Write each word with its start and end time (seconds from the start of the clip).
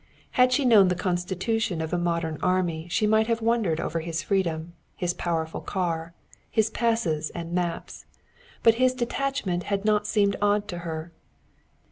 Had 0.31 0.51
she 0.51 0.65
known 0.65 0.87
the 0.87 0.95
constitution 0.95 1.79
of 1.79 1.93
a 1.93 1.97
modern 1.99 2.39
army 2.41 2.87
she 2.89 3.05
might 3.05 3.27
have 3.27 3.39
wondered 3.39 3.79
over 3.79 3.99
his 3.99 4.23
freedom, 4.23 4.73
his 4.95 5.13
powerful 5.13 5.61
car, 5.61 6.15
his 6.49 6.71
passes 6.71 7.29
and 7.35 7.53
maps. 7.53 8.07
But 8.63 8.73
his 8.81 8.95
detachment 8.95 9.65
had 9.65 9.85
not 9.85 10.07
seemed 10.07 10.37
odd 10.41 10.67
to 10.69 10.79
her. 10.79 11.11